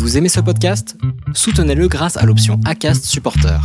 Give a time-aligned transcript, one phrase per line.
[0.00, 0.96] Vous aimez ce podcast?
[1.34, 3.60] Soutenez-le grâce à l'option ACAST Supporter.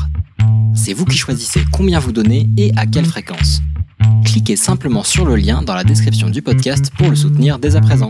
[0.76, 3.62] C'est vous qui choisissez combien vous donnez et à quelle fréquence.
[4.26, 7.82] Cliquez simplement sur le lien dans la description du podcast pour le soutenir dès à
[7.82, 8.10] présent.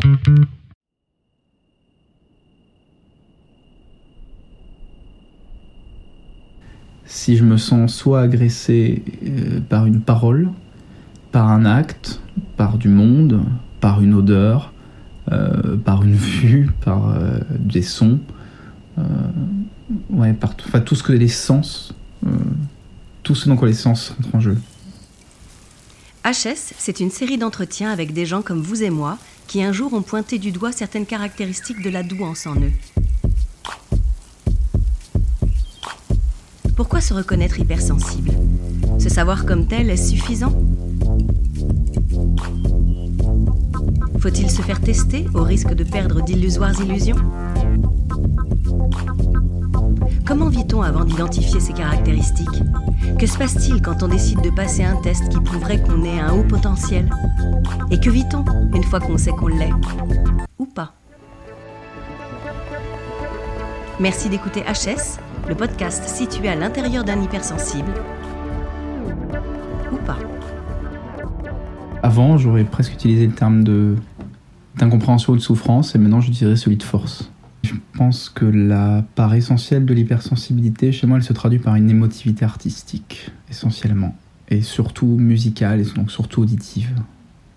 [7.06, 10.50] Si je me sens soit agressé euh, par une parole,
[11.32, 12.22] par un acte,
[12.58, 13.44] par du monde,
[13.82, 14.74] par une odeur,
[15.84, 18.20] par une vue, par euh, des sons,
[18.98, 19.04] euh,
[20.10, 21.94] ouais, par enfin, tout ce que les sens,
[23.24, 24.58] tout ce dans quoi les sens rentrent en jeu.
[26.24, 29.94] HS, c'est une série d'entretiens avec des gens comme vous et moi qui un jour
[29.94, 32.72] ont pointé du doigt certaines caractéristiques de la douance en eux.
[36.76, 38.32] Pourquoi se reconnaître hypersensible?
[39.00, 40.54] Se savoir comme tel est suffisant?
[44.26, 47.16] Faut-il se faire tester au risque de perdre d'illusoires illusions
[50.26, 52.64] Comment vit-on avant d'identifier ces caractéristiques
[53.20, 56.34] Que se passe-t-il quand on décide de passer un test qui prouverait qu'on est un
[56.34, 57.08] haut potentiel
[57.92, 59.70] Et que vit-on une fois qu'on sait qu'on l'est
[60.58, 60.96] Ou pas
[64.00, 67.94] Merci d'écouter HS, le podcast situé à l'intérieur d'un hypersensible.
[69.92, 70.18] Ou pas.
[72.02, 73.96] Avant, j'aurais presque utilisé le terme de
[74.78, 77.32] d'incompréhension ou de souffrance, et maintenant je dirais celui de force.
[77.64, 81.90] Je pense que la part essentielle de l'hypersensibilité, chez moi, elle se traduit par une
[81.90, 84.16] émotivité artistique, essentiellement,
[84.50, 86.94] et surtout musicale, et donc surtout auditive.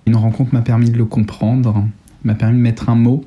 [0.07, 1.87] Une rencontre m'a permis de le comprendre,
[2.25, 3.25] m'a permis de mettre un mot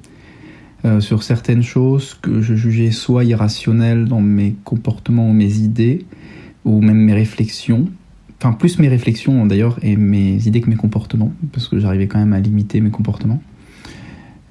[0.84, 6.06] euh, sur certaines choses que je jugeais soit irrationnelles dans mes comportements ou mes idées,
[6.66, 7.88] ou même mes réflexions,
[8.39, 12.17] enfin plus mes réflexions d'ailleurs et mes idées que mes comportements, parce que j'arrivais quand
[12.17, 13.39] même à limiter mes comportements.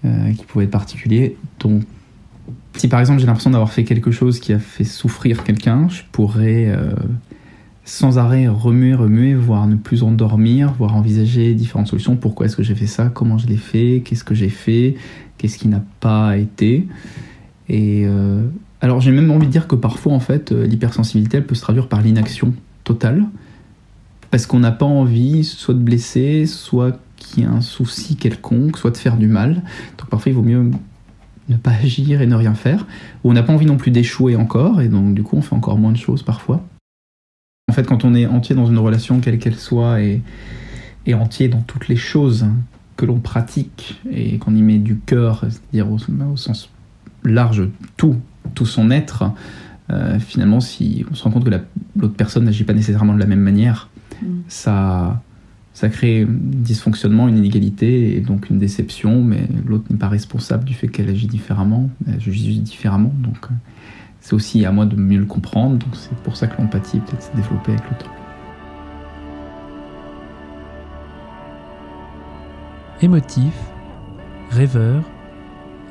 [0.06, 1.36] Euh, qui pouvaient être particuliers.
[1.58, 1.82] Donc,
[2.74, 6.00] si par exemple j'ai l'impression d'avoir fait quelque chose qui a fait souffrir quelqu'un, je
[6.10, 6.94] pourrais euh,
[7.84, 12.16] sans arrêt remuer, remuer, voire ne plus endormir, voire envisager différentes solutions.
[12.16, 13.10] Pourquoi est-ce que j'ai fait ça?
[13.12, 14.00] Comment je l'ai fait?
[14.02, 14.94] Qu'est-ce que j'ai fait?
[15.36, 16.88] Qu'est-ce qui n'a pas été?
[17.68, 18.42] Et euh,
[18.80, 21.88] alors j'ai même envie de dire que parfois en fait l'hypersensibilité elle peut se traduire
[21.88, 23.26] par l'inaction totale.
[24.30, 28.76] Parce qu'on n'a pas envie soit de blesser, soit qu'il y ait un souci quelconque,
[28.76, 29.62] soit de faire du mal.
[29.98, 30.70] Donc parfois il vaut mieux
[31.48, 32.86] ne pas agir et ne rien faire.
[33.22, 35.54] Ou on n'a pas envie non plus d'échouer encore, et donc du coup on fait
[35.54, 36.64] encore moins de choses parfois.
[37.68, 40.22] En fait, quand on est entier dans une relation, quelle qu'elle soit, et,
[41.06, 42.46] et, entier dans toutes les choses
[42.96, 46.68] que l'on pratique, et qu'on y met du cœur, c'est-à-dire au, sens
[47.22, 48.16] large, tout,
[48.56, 49.30] tout son être,
[49.90, 51.50] euh, finalement, si on se rend compte que
[51.96, 53.88] l'autre personne n'agit pas nécessairement de la même manière,
[54.20, 54.26] mm.
[54.48, 55.22] ça,
[55.72, 60.64] ça crée un dysfonctionnement, une inégalité et donc une déception, mais l'autre n'est pas responsable
[60.64, 63.54] du fait qu'elle agit différemment, elle agit différemment, donc euh,
[64.20, 67.22] c'est aussi à moi de mieux le comprendre, donc c'est pour ça que l'empathie peut-être
[67.22, 68.10] s'est développée avec le temps.
[73.02, 73.54] Émotif,
[74.50, 75.02] rêveur,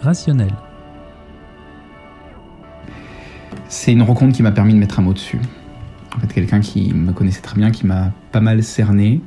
[0.01, 0.53] rationnel.
[3.67, 5.39] C'est une rencontre qui m'a permis de mettre un mot dessus.
[6.33, 9.21] Quelqu'un qui me connaissait très bien, qui m'a pas mal cerné,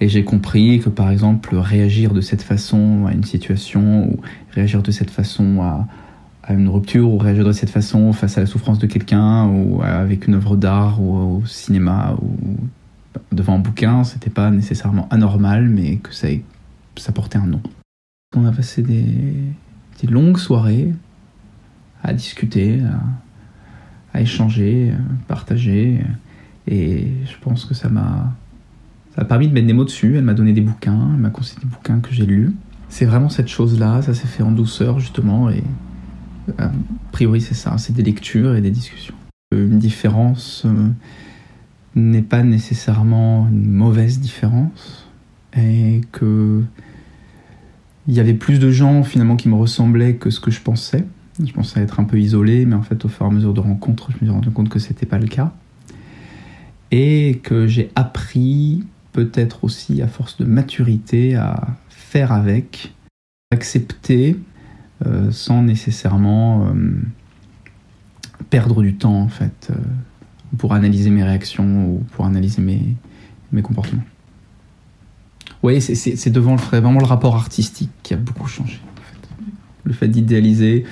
[0.00, 4.20] et j'ai compris que par exemple réagir de cette façon à une situation ou
[4.52, 5.86] réagir de cette façon à,
[6.50, 10.28] une rupture ou réagir de cette façon face à la souffrance de quelqu'un ou avec
[10.28, 12.56] une œuvre d'art ou au cinéma ou
[13.32, 16.28] devant un bouquin, c'était pas nécessairement anormal mais que ça,
[16.96, 17.60] ça portait un nom.
[18.34, 19.04] On a passé des,
[20.00, 20.94] des longues soirées
[22.02, 23.00] à discuter, à,
[24.18, 26.00] à échanger, à partager
[26.66, 28.34] et je pense que ça m'a
[29.14, 31.30] ça m'a permis de mettre des mots dessus, elle m'a donné des bouquins, elle m'a
[31.30, 32.54] conseillé des bouquins que j'ai lus.
[32.88, 35.62] C'est vraiment cette chose-là, ça s'est fait en douceur justement, et
[36.60, 36.70] euh, a
[37.12, 39.14] priori c'est ça, c'est des lectures et des discussions.
[39.52, 40.88] Une différence euh,
[41.94, 45.08] n'est pas nécessairement une mauvaise différence,
[45.56, 46.62] et que
[48.08, 51.04] il y avait plus de gens finalement qui me ressemblaient que ce que je pensais.
[51.44, 53.60] Je pensais être un peu isolé, mais en fait au fur et à mesure de
[53.60, 55.52] rencontres, je me suis rendu compte que c'était pas le cas.
[56.90, 62.94] Et que j'ai appris peut-être aussi à force de maturité à faire avec,
[63.52, 64.36] accepter
[65.06, 67.02] euh, sans nécessairement euh,
[68.50, 69.74] perdre du temps en fait euh,
[70.56, 72.82] pour analyser mes réactions ou pour analyser mes,
[73.52, 74.04] mes comportements.
[75.62, 78.80] Oui, c'est devant le vraiment le rapport artistique qui a beaucoup changé.
[79.84, 80.84] Le fait d'idéaliser,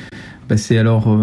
[0.48, 1.16] bah, c'est alors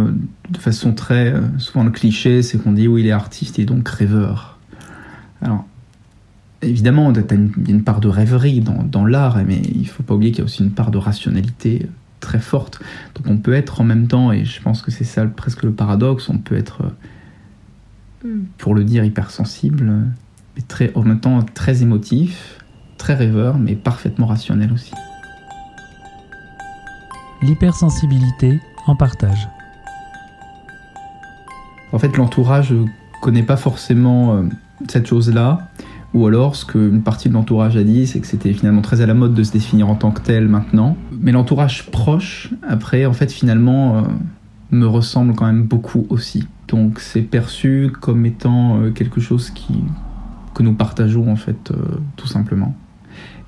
[0.49, 3.87] de façon très souvent le cliché, c'est qu'on dit oui il est artiste et donc
[3.87, 4.59] rêveur.
[5.41, 5.65] Alors
[6.61, 10.13] évidemment, il y a une part de rêverie dans, l'art, mais il ne faut pas
[10.13, 11.87] oublier qu'il y a aussi une part de rationalité
[12.19, 12.79] très forte.
[13.15, 15.71] Donc on peut être en même temps, et je pense que c'est ça presque le
[15.71, 16.83] paradoxe, on peut être,
[18.23, 18.43] Hmm.
[18.57, 19.91] pour le dire, hypersensible,
[20.55, 22.63] mais très, en même temps très émotif,
[22.97, 24.93] très rêveur, mais parfaitement rationnel aussi.
[27.41, 29.49] L'hypersensibilité en partage.
[31.91, 32.85] En fait, l'entourage ne
[33.21, 34.43] connaît pas forcément euh,
[34.87, 35.69] cette chose-là,
[36.13, 39.05] ou alors ce qu'une partie de l'entourage a dit, c'est que c'était finalement très à
[39.05, 40.97] la mode de se définir en tant que tel maintenant.
[41.11, 44.01] Mais l'entourage proche, après, en fait, finalement, euh,
[44.71, 46.47] me ressemble quand même beaucoup aussi.
[46.67, 49.83] Donc c'est perçu comme étant euh, quelque chose qui,
[50.53, 51.75] que nous partageons, en fait, euh,
[52.15, 52.75] tout simplement.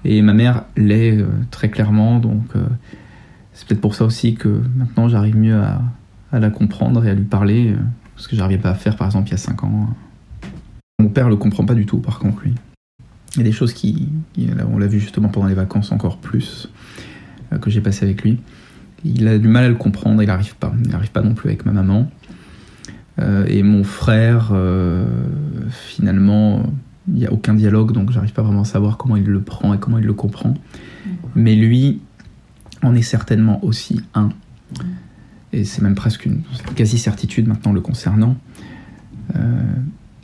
[0.03, 2.65] Et ma mère l'est euh, très clairement, donc euh,
[3.56, 5.81] c'est peut-être pour ça aussi que maintenant j'arrive mieux à,
[6.31, 7.78] à la comprendre et à lui parler, euh,
[8.16, 9.90] ce que j'arrivais pas à faire par exemple il y a 5 ans.
[11.00, 12.54] Mon père le comprend pas du tout par contre lui.
[13.36, 14.07] Il y a des choses qui,
[14.72, 16.69] on l'a vu justement pendant les vacances encore plus,
[17.52, 18.40] euh, que j'ai passé avec lui.
[19.04, 20.74] Il a du mal à le comprendre, il n'arrive pas.
[20.84, 22.10] Il n'arrive pas non plus avec ma maman.
[23.19, 25.06] Euh, et mon frère, euh,
[25.69, 26.63] finalement,
[27.10, 29.74] il n'y a aucun dialogue, donc j'arrive pas vraiment à savoir comment il le prend
[29.74, 30.54] et comment il le comprend.
[31.36, 32.00] Mais lui
[32.81, 34.30] en est certainement aussi un.
[35.54, 36.42] Et c'est même presque une
[36.75, 38.36] quasi-certitude maintenant le concernant.
[39.36, 39.62] Euh,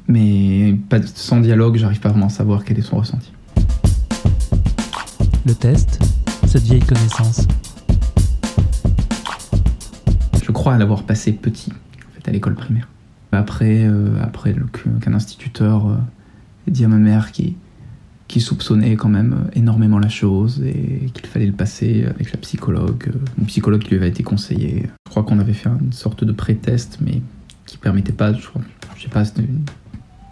[0.07, 3.31] mais pas, sans dialogue, j'arrive pas vraiment à savoir quel est son ressenti.
[5.45, 5.99] Le test,
[6.47, 7.47] cette vieille connaissance.
[10.43, 12.87] Je crois l'avoir passé petit, en fait, à l'école primaire.
[13.31, 14.53] Après, euh, après
[15.01, 15.95] qu'un instituteur euh,
[16.67, 17.55] ait dit à ma mère qui,
[18.31, 22.37] qui soupçonnait quand même euh, énormément la chose et qu'il fallait le passer avec la
[22.39, 24.83] psychologue, euh, une psychologue qui lui avait été conseillée.
[25.05, 27.21] Je crois qu'on avait fait une sorte de pré-test, mais
[27.65, 28.61] qui permettait pas, je, crois-
[28.97, 29.23] sais pas,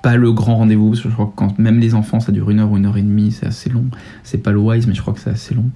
[0.01, 2.49] pas le grand rendez-vous, parce que je crois que quand même les enfants, ça dure
[2.49, 3.85] une heure ou une heure et demie, c'est assez long.
[4.23, 5.69] C'est pas le wise, mais je crois que c'est assez long.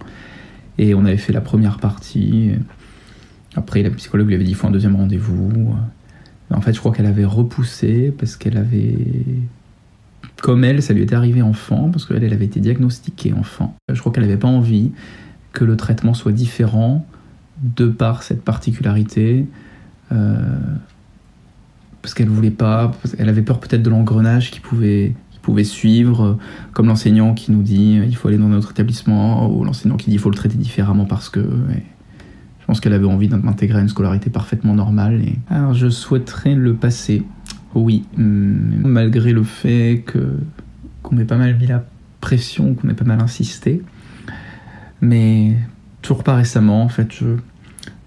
[0.78, 2.52] Et on avait fait la première partie.
[3.58, 5.76] Après, la psychologue lui avait dit il faut un deuxième rendez-vous.
[6.52, 8.96] En fait, je crois qu'elle avait repoussé parce qu'elle avait.
[10.42, 13.76] Comme elle, ça lui était arrivé enfant, parce qu'elle, elle avait été diagnostiquée enfant.
[13.92, 14.92] Je crois qu'elle n'avait pas envie
[15.54, 17.06] que le traitement soit différent
[17.62, 19.46] de par cette particularité.
[20.12, 20.58] euh,
[22.02, 22.92] parce qu'elle voulait pas.
[23.16, 26.38] qu'elle avait peur peut-être de l'engrenage qui pouvait, pouvait suivre,
[26.74, 30.10] comme l'enseignant qui nous dit euh, il faut aller dans notre établissement, ou l'enseignant qui
[30.10, 31.40] dit il faut le traiter différemment parce que.
[31.40, 35.22] je pense qu'elle avait envie d'intégrer une scolarité parfaitement normale.
[35.22, 35.36] Et...
[35.50, 37.24] Alors je souhaiterais le passer,
[37.76, 40.38] oui, malgré le fait que
[41.02, 41.84] qu'on m'ait pas mal mis la
[42.22, 43.82] pression, qu'on ait pas mal insisté.
[45.02, 45.58] Mais
[46.02, 47.10] toujours pas récemment, en fait,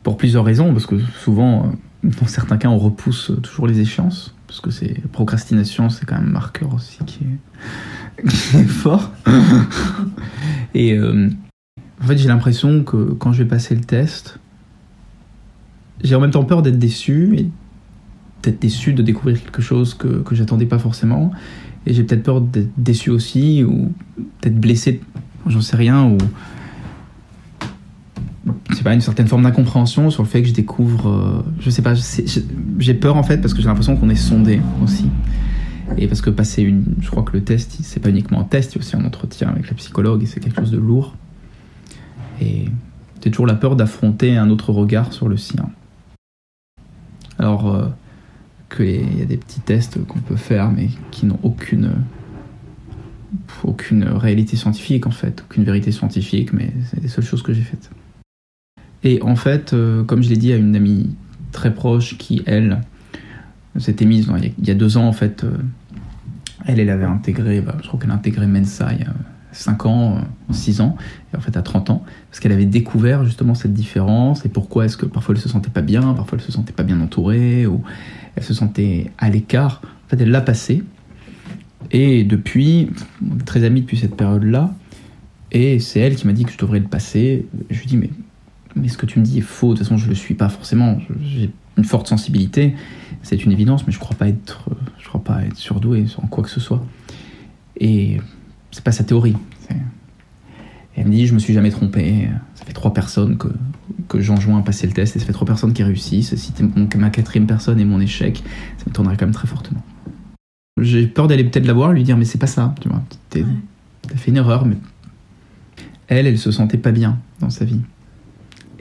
[0.03, 1.67] pour plusieurs raisons, parce que souvent,
[2.05, 6.17] euh, dans certains cas, on repousse toujours les échéances, parce que c'est procrastination, c'est quand
[6.17, 9.13] même un marqueur aussi qui est, fort.
[10.75, 11.29] Et euh,
[12.03, 14.39] en fait, j'ai l'impression que quand je vais passer le test,
[16.03, 17.51] j'ai en même temps peur d'être déçu
[18.47, 21.33] d'être déçu de découvrir quelque chose que, que j'attendais pas forcément.
[21.87, 23.93] Et j'ai peut-être peur d'être déçu aussi ou
[24.43, 25.01] d'être blessé,
[25.47, 26.17] j'en sais rien, ou
[28.73, 31.09] c'est pas une certaine forme d'incompréhension sur le fait que je découvre.
[31.09, 31.95] euh, je sais pas,
[32.79, 35.07] j'ai- peur en fait parce que j'ai l'impression qu'on est sondé aussi.
[35.99, 36.85] Et parce que passer une.
[37.01, 39.05] Je crois que le test, c'est pas uniquement un test, il y a aussi un
[39.05, 41.15] entretien avec la psychologue et c'est quelque chose de lourd.
[42.41, 42.67] Et
[43.23, 45.69] j'ai toujours la peur d'affronter un autre regard sur le sien.
[47.39, 47.87] Alors euh,
[48.75, 51.93] qu'il y a des petits tests qu'on peut faire, mais qui n'ont aucune,
[53.65, 57.63] aucune réalité scientifique en fait, aucune vérité scientifique, mais c'est les seules choses que j'ai
[57.63, 57.91] faites.
[59.05, 61.15] Et en fait, euh, comme je l'ai dit à une amie
[61.53, 62.81] très proche qui, elle,
[63.79, 65.57] s'était mise il y a- deux ans en fait, euh,
[66.65, 69.15] elle, elle avait intégré, bah, je crois qu'elle a intégré Mensa il y a
[69.57, 70.19] 5 ans,
[70.51, 70.97] 6 ans,
[71.33, 74.85] et en fait à 30 ans, parce qu'elle avait découvert justement cette différence et pourquoi
[74.85, 77.67] est-ce que parfois elle se sentait pas bien, parfois elle se sentait pas bien entourée,
[77.67, 77.83] ou
[78.37, 79.81] elle se sentait à l'écart.
[79.85, 80.85] En fait, elle l'a passé.
[81.91, 82.91] Et depuis,
[83.23, 84.75] on est très amis depuis cette période-là,
[85.53, 87.47] et c'est elle qui m'a dit que je devrais le passer.
[87.71, 88.11] Je lui dis, mais,
[88.75, 90.49] mais ce que tu me dis est faux, de toute façon je le suis pas
[90.49, 92.75] forcément, j'ai une forte sensibilité,
[93.23, 96.43] c'est une évidence, mais je crois pas être, je crois pas être surdoué en quoi
[96.43, 96.85] que ce soit.
[97.79, 98.19] Et
[98.71, 99.37] c'est pas sa théorie.
[99.71, 102.29] Et elle me dit, je me suis jamais trompé.
[102.55, 103.49] Ça fait trois personnes que,
[104.09, 106.35] que j'enjoins à passer le test et ça fait trois personnes qui réussissent.
[106.35, 108.43] Si mon- ma quatrième personne et mon échec,
[108.79, 109.83] ça me tournerait quand même très fortement.
[110.81, 113.03] J'ai peur d'aller peut-être la voir, lui dire, mais c'est pas ça, tu vois.
[113.31, 114.77] T'as fait une erreur, mais
[116.09, 117.81] elle, elle se sentait pas bien dans sa vie.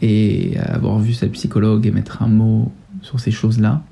[0.02, 3.84] Et avoir vu sa psychologue et mettre un mot sur ces choses-là,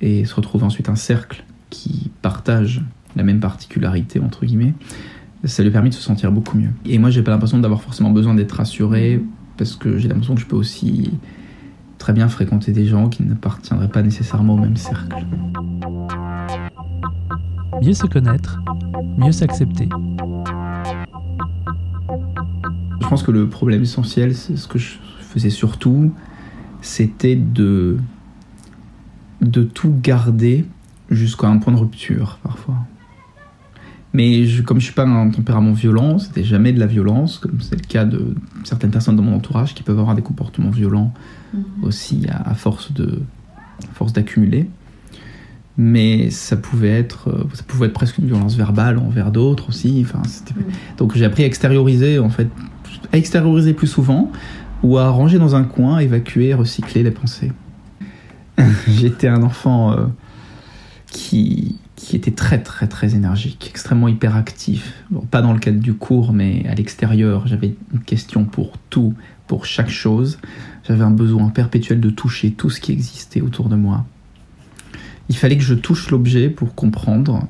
[0.00, 2.82] et se retrouver ensuite un cercle qui partage
[3.16, 4.74] la même particularité, entre guillemets,
[5.44, 6.70] ça lui a permis de se sentir beaucoup mieux.
[6.86, 9.22] Et moi, j'ai pas l'impression d'avoir forcément besoin d'être rassuré
[9.56, 11.12] parce que j'ai l'impression que je peux aussi
[11.98, 15.26] très bien fréquenter des gens qui n'appartiendraient pas nécessairement au même cercle.
[17.82, 18.60] Mieux se connaître,
[19.16, 19.88] mieux s'accepter.
[23.00, 26.12] Je pense que le problème essentiel, c'est ce que je faisais surtout,
[26.80, 27.98] c'était de,
[29.40, 30.66] de tout garder
[31.10, 32.76] jusqu'à un point de rupture parfois.
[34.18, 37.60] Mais je, comme je suis pas un tempérament violent, c'était jamais de la violence, comme
[37.60, 38.34] c'est le cas de
[38.64, 41.12] certaines personnes dans mon entourage qui peuvent avoir des comportements violents
[41.82, 43.20] aussi à, à force de
[43.90, 44.68] à force d'accumuler.
[45.80, 50.04] Mais ça pouvait être euh, ça pouvait être presque une violence verbale envers d'autres aussi.
[50.04, 50.54] Enfin, c'était-
[50.96, 52.48] donc j'ai appris à extérioriser en fait,
[53.12, 54.32] à extérioriser plus souvent
[54.82, 57.52] ou à ranger dans un coin, évacuer, recycler les pensées.
[58.88, 60.06] J'étais un enfant euh,
[61.10, 61.76] qui,
[62.08, 64.94] qui était très très très énergique, extrêmement hyperactif.
[65.10, 69.12] Bon, pas dans le cadre du cours, mais à l'extérieur, j'avais une question pour tout,
[69.46, 70.38] pour chaque chose.
[70.84, 74.06] J'avais un besoin perpétuel de toucher tout ce qui existait autour de moi.
[75.28, 77.46] Il fallait que je touche l'objet pour comprendre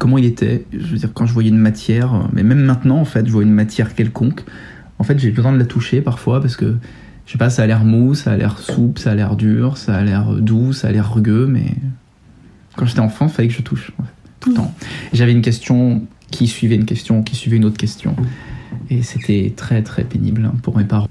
[0.00, 0.64] comment il était.
[0.72, 3.42] Je veux dire, quand je voyais une matière, mais même maintenant, en fait, je vois
[3.42, 4.44] une matière quelconque.
[4.98, 6.78] En fait, j'ai besoin de la toucher parfois parce que,
[7.26, 9.76] je sais pas, ça a l'air mou, ça a l'air souple, ça a l'air dur,
[9.76, 11.74] ça a l'air doux, ça a l'air rugueux, mais
[12.78, 14.72] quand j'étais enfant, il fallait que je touche, en fait, tout le temps.
[15.12, 18.14] J'avais une question qui suivait une question, qui suivait une autre question.
[18.88, 21.08] Et c'était très très pénible hein, pour mes parents.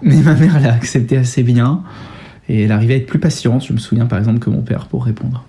[0.00, 1.82] Mais ma mère l'a accepté assez bien.
[2.48, 3.66] Et elle arrivait à être plus patiente.
[3.66, 5.44] Je me souviens par exemple que mon père pour répondre.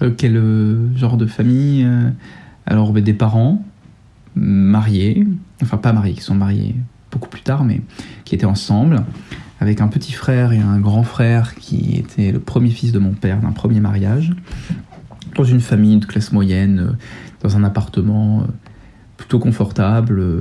[0.00, 2.08] Euh, quel euh, genre de famille euh,
[2.66, 3.62] Alors ben, des parents
[4.34, 5.26] mariés,
[5.62, 6.74] enfin pas mariés, qui sont mariés
[7.10, 7.82] beaucoup plus tard, mais
[8.24, 9.02] qui étaient ensemble,
[9.60, 13.12] avec un petit frère et un grand frère qui était le premier fils de mon
[13.12, 14.32] père d'un premier mariage,
[15.34, 16.92] dans une famille de classe moyenne, euh,
[17.42, 18.44] dans un appartement euh,
[19.16, 20.40] plutôt confortable, euh,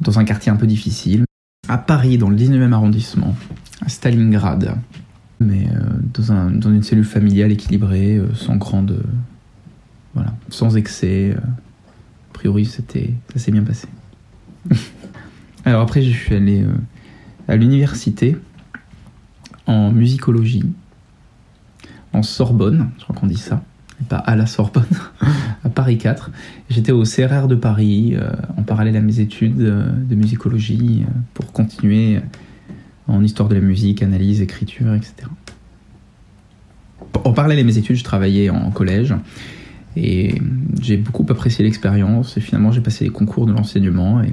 [0.00, 1.24] dans un quartier un peu difficile,
[1.68, 3.36] à Paris, dans le 19e arrondissement,
[3.84, 4.76] à Stalingrad,
[5.40, 5.68] mais
[6.14, 9.02] dans, dans une cellule familiale équilibrée, sans grande.
[10.14, 11.36] voilà, sans excès.
[11.36, 12.82] a priori, ça
[13.36, 13.86] s'est bien passé.
[15.64, 16.64] Alors après, je suis allé
[17.48, 18.36] à l'université
[19.66, 20.64] en musicologie,
[22.12, 23.62] en Sorbonne, je crois qu'on dit ça,
[24.08, 24.84] pas à la Sorbonne,
[25.64, 26.30] à Paris 4.
[26.70, 31.10] J'étais au CRR de Paris, euh, en parallèle à mes études euh, de musicologie, euh,
[31.34, 32.20] pour continuer
[33.08, 35.28] en histoire de la musique, analyse, écriture, etc.
[37.24, 39.14] En parallèle à mes études, je travaillais en collège
[39.96, 40.40] et
[40.80, 44.32] j'ai beaucoup apprécié l'expérience et finalement j'ai passé les concours de l'enseignement et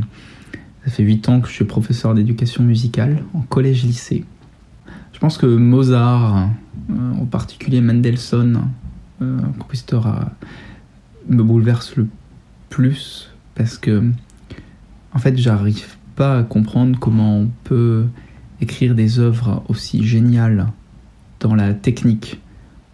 [0.85, 4.23] ça fait 8 ans que je suis professeur d'éducation musicale en collège-lycée.
[5.13, 6.49] Je pense que Mozart,
[6.91, 8.69] euh, en particulier Mendelssohn,
[9.21, 10.31] euh, un compositeur à-
[11.27, 12.07] me bouleverse le
[12.69, 14.03] plus parce que
[15.13, 18.05] en fait j'arrive pas à comprendre comment on peut
[18.61, 20.67] écrire des œuvres aussi géniales
[21.39, 22.39] dans la technique,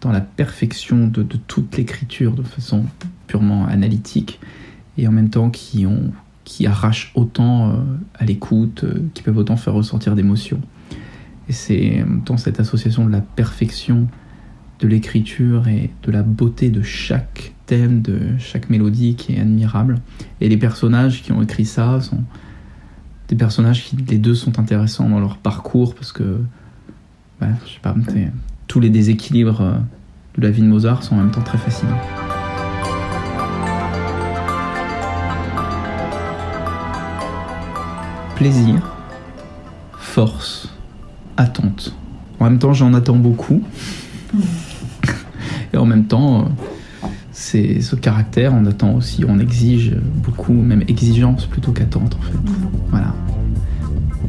[0.00, 2.86] dans la perfection de, de toute l'écriture de façon
[3.26, 4.40] purement analytique
[4.96, 6.12] et en même temps qui ont
[6.44, 7.74] qui arrachent autant euh,
[8.14, 10.60] à l'écoute, euh, qui peuvent autant faire ressortir d'émotions.
[11.48, 14.08] Et c'est en même temps cette association de la perfection
[14.80, 20.00] de l'écriture et de la beauté de chaque thème, de chaque mélodie qui est admirable.
[20.40, 22.22] Et les personnages qui ont écrit ça sont
[23.28, 26.40] des personnages qui, les deux, sont intéressants dans leur parcours parce que,
[27.40, 27.94] bah, je sais pas,
[28.66, 29.74] tous les déséquilibres euh,
[30.36, 32.00] de la vie de Mozart sont en même temps très fascinants.
[38.42, 38.82] Plaisir,
[39.96, 40.68] force,
[41.36, 41.94] attente.
[42.40, 43.62] En même temps, j'en attends beaucoup.
[45.72, 49.94] Et en même temps, euh, c'est ce caractère, on attend aussi, on exige
[50.24, 52.38] beaucoup, même exigence plutôt qu'attente en fait.
[52.90, 53.14] Voilà.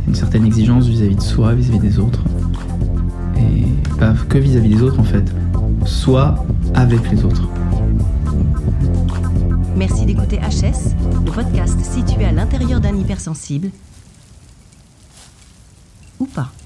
[0.07, 2.23] Une certaine exigence vis-à-vis de soi, vis-à-vis des autres.
[3.35, 3.63] Et
[3.97, 5.25] pas que vis-à-vis des autres en fait,
[5.85, 7.49] soit avec les autres.
[9.75, 10.93] Merci d'écouter HS,
[11.25, 13.71] le podcast situé à l'intérieur d'un hypersensible.
[16.33, 16.62] Ou pas.